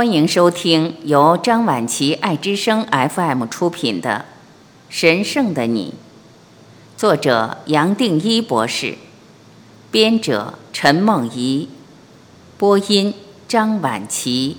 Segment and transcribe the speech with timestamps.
[0.00, 4.24] 欢迎收听由张晚琪爱之声 FM 出品的
[4.88, 5.92] 《神圣的你》，
[6.98, 8.94] 作者杨定一博士，
[9.90, 11.68] 编者陈梦怡，
[12.56, 13.12] 播音
[13.46, 14.56] 张晚琪。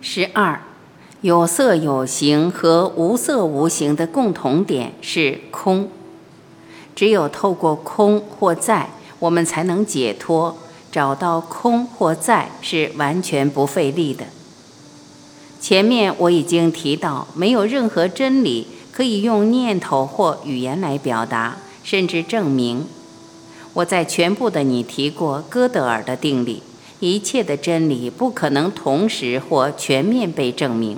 [0.00, 0.60] 十二。
[1.22, 5.88] 有色有形和无色无形的共同点是空。
[6.94, 10.56] 只有透过空或在，我们才能解脱。
[10.92, 14.24] 找到空或在是完全不费力的。
[15.60, 22.86] 前面我已经提到，没有任何真理可以用念头或语言来表达，甚至证明。
[23.74, 26.62] 我在全部的你提过哥德尔的定理：
[27.00, 30.96] 一切的真理不可能同时或全面被证明。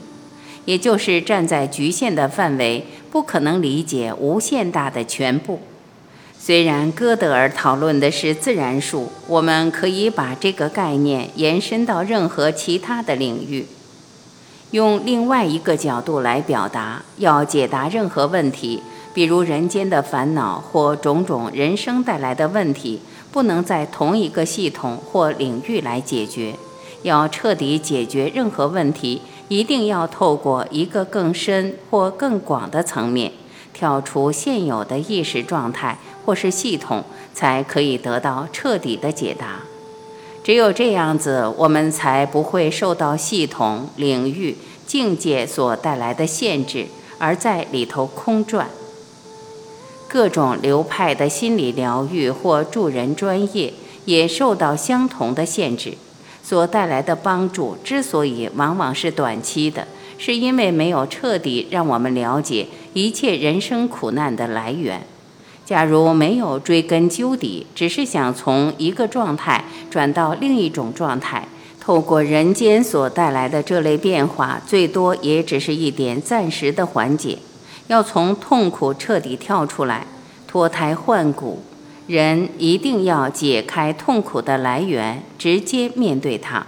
[0.65, 5.61] 也就是站在局限的范围，不可能理解无限大的全部。
[6.38, 13.66] 虽然哥德尔讨论的是自然数，我们可以把这个概念延伸到任何其他的领域。
[14.73, 18.82] 用另外一个角度来表达，要解答任何问题，
[19.15, 23.01] 比如人间的烦恼或种种人生带来的问题，
[23.32, 26.54] 不能在同一个系统或领域来解决。
[27.02, 29.23] 要彻底解决任何问题。
[29.48, 33.32] 一定要透过一个更深或更广的层面，
[33.73, 39.63] 跳出现有的意识状态或是系统，才可以得到彻底的解答。
[40.45, 44.54] 只有这样子，我们才不会受到系统、领域、
[44.87, 48.68] 境界所带来的限制，而在里头空转。
[50.09, 53.73] 各种流派的心理疗愈或助人专业，
[54.06, 55.92] 也受到相同的限制。
[56.42, 59.86] 所带来的帮助之所以往往是短期的，
[60.16, 65.03] 是因为没有彻底让我们了解一切人生苦难的来源。
[65.66, 71.47] 假如没有追根究底，只是想从一个状态转到另一种状态，
[71.78, 77.36] 透过人间所带来的这类变化，最多也只是一点暂时的缓解。
[77.88, 80.06] 要从痛苦彻底跳出来，
[80.47, 81.62] 脱胎换骨。
[82.06, 86.66] 人一定要解开痛苦的来源，直接面对它。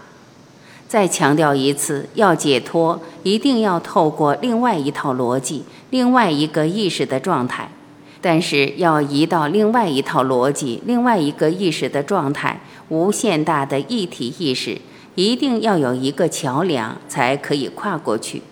[0.87, 7.71] 再强调一次，要解脱，一定要透过另外一套逻辑，另外一个意识的状态。
[8.21, 14.79] 但是要移到另外一套逻辑，另外一个意识的状态，无限大的一体意识，
[15.15, 18.43] 一定要有一个桥梁才可以跨过去。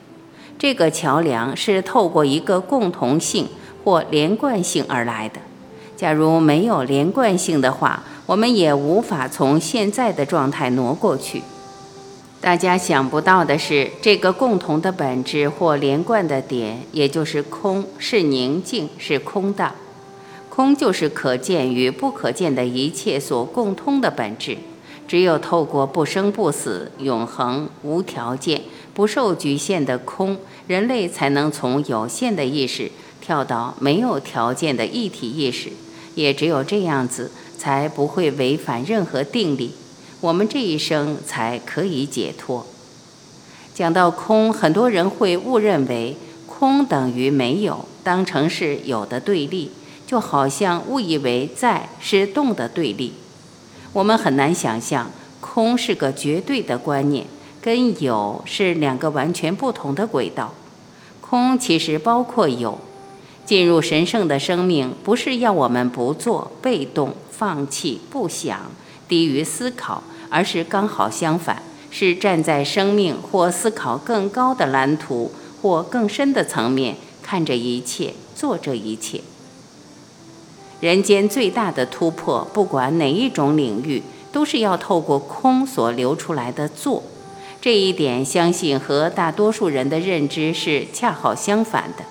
[0.59, 3.47] 这个桥梁是透过一个共同性
[3.85, 5.41] 或连贯性而来的。
[5.97, 11.43] 假如没有连贯性的话，我们也无法从现在的状态挪过去。
[12.41, 19.73] 大家想不到的是，这个共同的本质或连贯的点，也就是空，是宁静，是空荡。
[20.49, 24.59] 空就是可见与不可见的一切所共通的本质。
[25.07, 28.61] 只有透过不生不死、永恒、无条件、
[28.99, 30.37] 不受局限的空，
[30.67, 35.71] 人类才能从有限的意识跳到没有条件的一体意识。
[36.17, 39.71] 也只有这样子，才不会违反任何定理，
[40.21, 42.67] 我们这一生才可以解脱。
[43.73, 46.17] 讲到空，很多人会误认为
[46.49, 49.71] 空等于没有，当成是有的对立，
[50.09, 53.13] 就好像误以为在是动的对立。
[53.93, 55.09] 我们很难想象，
[55.41, 57.25] 空是个绝对的观念，
[57.61, 60.55] 跟有是两个完全不同的轨道。
[61.21, 62.79] 空其实包括有。
[63.45, 68.71] 进入神圣的生命，不是要我们不做、被动、放弃、不想、
[69.09, 75.33] 低于思考，而是刚好相反，是站在生命或思考更高的蓝图
[75.63, 79.23] 或更深的层面看着一切，做这一切。
[80.81, 87.03] 人间最大的突破，不管哪一种领域，都是要透过空所流出来的做。
[87.61, 92.05] 这一点，相信和大多数人的认知是恰好相反的。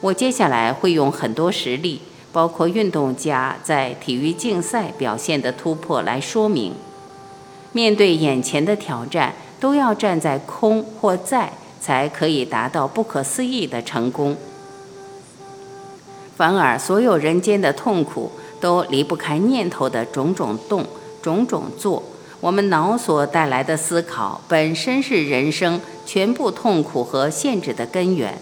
[0.00, 2.00] 我接下来会用很多实例，
[2.32, 6.72] 包括运动家在体育竞赛表现的突破来说明。
[7.72, 14.34] 面对眼前的挑战，都要站在空或在，才可以达到不可思议的成功。
[16.36, 20.86] 反而，所有人间的痛苦都离不开念头的种种动、
[21.20, 22.02] 种种做。
[22.40, 28.38] 我们脑所带来的思考，本身是人生全部痛苦和限制的根源。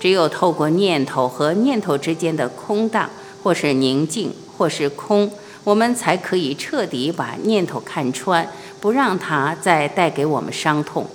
[0.00, 3.08] 只有透过念头和念头之间的空荡，
[3.42, 5.30] 或是宁静，或是空，
[5.62, 8.48] 我们才可以彻底把念头看穿，
[8.80, 11.06] 不让它再带给我们伤痛。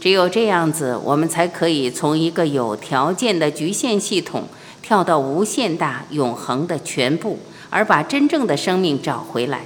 [0.00, 4.44] 只有这样子，我们才可以从一个有条件的局限系统
[4.82, 7.38] 跳到无限大永恒的全部，
[7.70, 9.62] 而把真正的生命找回来。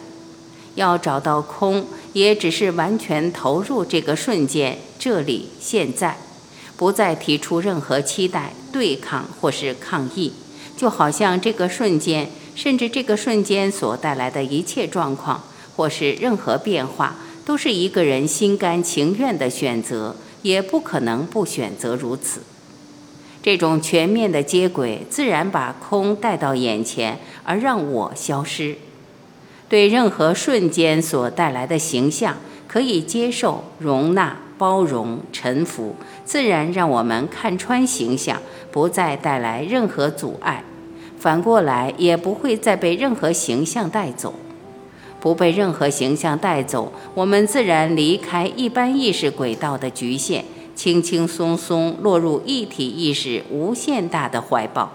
[0.75, 6.17] 要找到空，也只是完全投入这个瞬间，这里现在，
[6.77, 10.33] 不再提出任何期待、对抗或是抗议，
[10.77, 15.43] 就好像这个瞬间，甚至这个瞬间所带来的一切状况，
[15.77, 22.43] 或是任何变化，都是一个人心甘情愿的选择，也不可能不选择如此。
[23.43, 28.77] 这种全面的接轨，自然把空带到眼前，而让我消失。
[29.73, 32.37] 对任何瞬间所带来的形象，
[32.69, 35.97] 可以接受、容纳、包容、臣服，
[36.27, 38.39] 自然让我们看穿形象，
[38.71, 40.63] 不再带来任何阻碍。
[41.19, 44.35] 反过来，也不会再被任何形象带走。
[45.19, 50.45] 不被任何形象带走，我们自然离开一般意识轨道的局限，
[50.75, 54.93] 轻轻松松落入一体意识无限大的怀抱，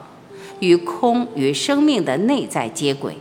[0.60, 3.18] 与空与生命的内在接轨。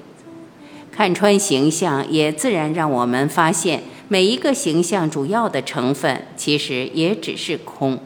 [0.97, 7.99] 看穿形象，也自然让我们发现，每一个形象主要的成分其实也只是空。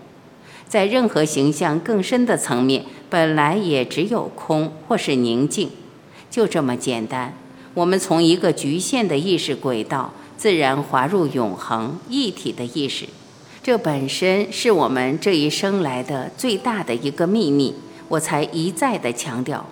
[0.67, 5.71] 在任何形象更深的层面，本来也只有空或是宁静，
[6.29, 7.33] 就这么简单。
[7.75, 13.07] 我们从一个局限的意识轨道，自然滑入永恒一体的意识。
[13.63, 17.73] 这本身是我们这一生来的最大的一个秘密，
[18.09, 19.65] 我才一再的强调。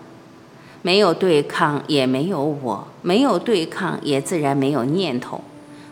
[0.83, 5.41] 没有对抗，也没有我；没有对抗，也自然没有念头。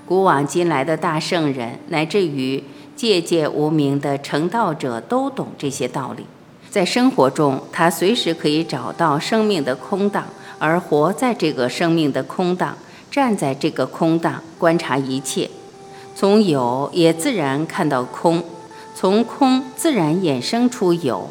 [0.07, 2.63] 古往今来的大圣人，乃至于
[2.95, 6.25] 界界无名的成道者，都懂这些道理。
[6.71, 10.27] 在生活中，他随时可以找到生命的空档，
[10.59, 12.77] 而活在这个生命的空档，
[13.11, 15.51] 站在这个空档，观察一切。
[16.15, 18.41] 从有，也自然看到空；
[18.95, 21.29] 从空，自然衍生出有，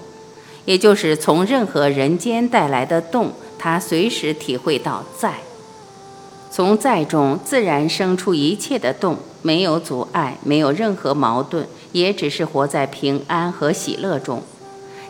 [0.65, 3.31] 也就是从任何人间带来的动。
[3.57, 5.35] 他随时体会到在，
[6.51, 14.41] 从在中自然生出一切的动，没有阻碍，没有任何矛盾，也只是活在平安和喜乐中。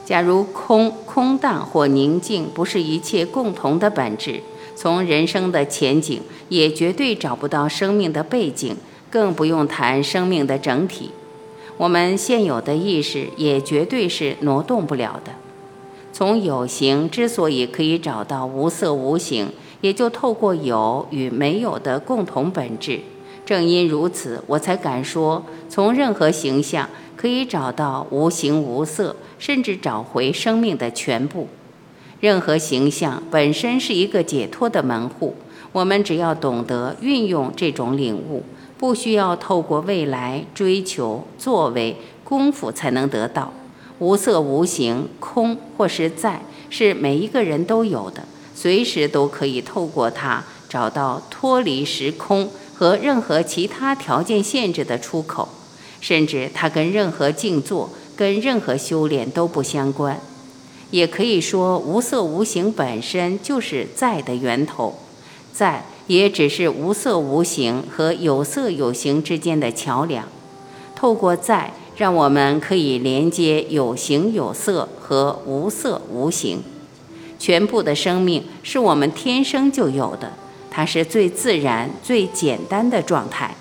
[0.06, 4.42] 假如空、空荡或宁静不是一切共同的本质，
[4.75, 8.77] 从人生的前景也绝对找不到生命的背景，
[9.09, 11.12] 更不用谈生命的整体。
[11.77, 15.31] 我们现有的意识也绝对是挪动不了的。
[16.15, 19.50] 从有形之所以可以找到无色无形，
[19.81, 23.01] 也就透过有与没有的共同本质。
[23.45, 31.50] 正因如此，我才敢说，从任何形象可以找到无形无色，甚至找回生命的全部。
[32.21, 35.35] 任何形象本身是一个解脱的门户，
[35.73, 38.41] 我们只要懂得运用这种领悟，
[38.77, 43.51] 不需要透过未来追求作为功夫才能得到。
[44.00, 55.47] 无色无形，空或是在，是每一个人都有的，随时都可以透过它找到脱离时空和任何其他条件限制的出口，
[56.01, 60.19] 甚至它跟任何静坐、跟任何修炼都不相关。
[60.91, 65.00] 也可以说，无色无形本身就是在的源头，
[65.53, 70.27] 在也只是无色无形和有色有形之间的桥梁，
[70.94, 71.71] 透过在。
[71.97, 76.62] 让我们可以连接有形有色和无色无形，
[77.39, 80.34] 全部的生命是我们天生就有的，
[80.70, 83.55] 它是最自然、最简单的状态。